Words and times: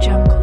Jungle. 0.00 0.35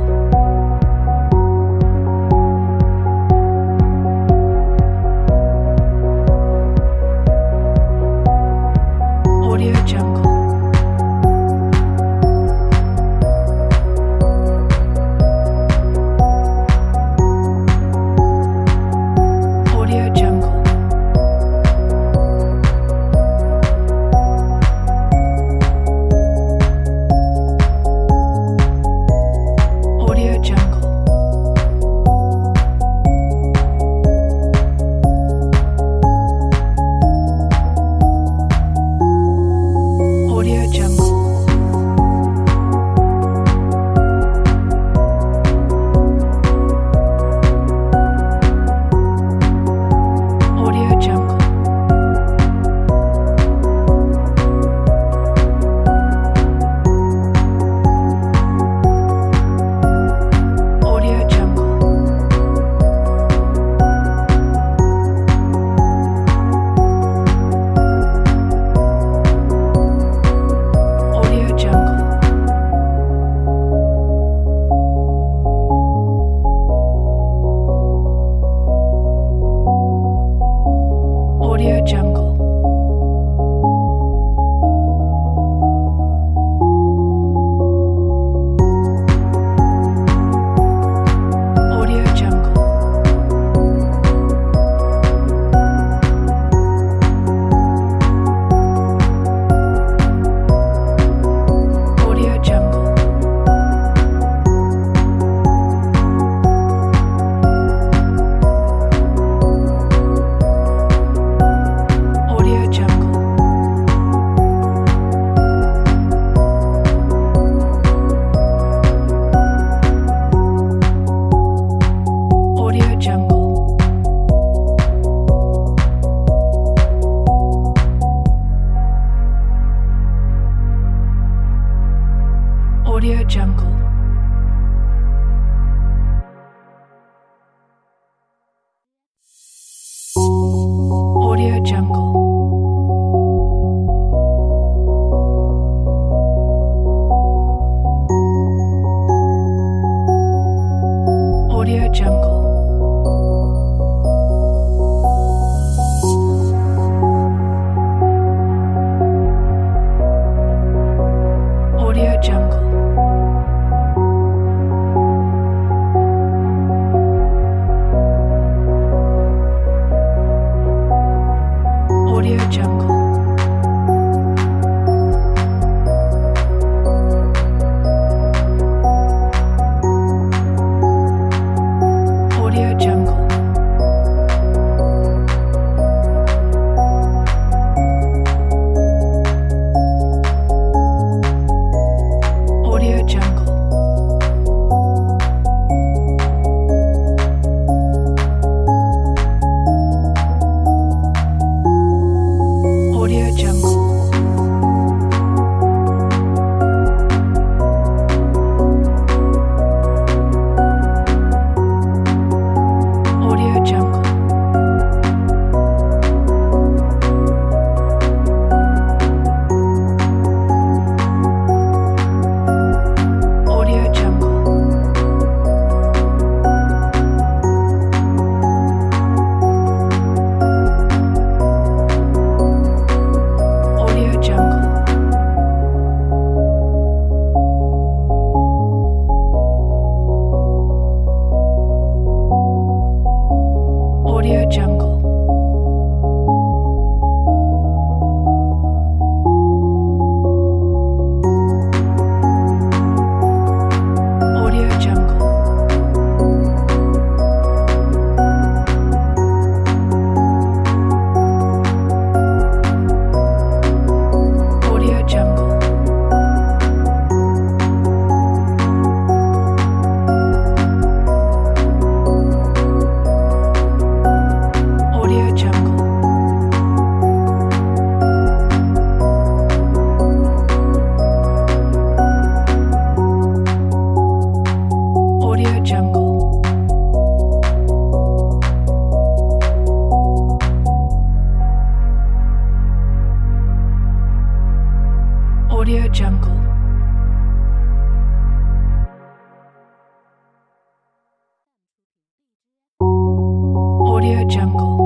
Audio 304.03 304.25
Jungle. 304.25 304.82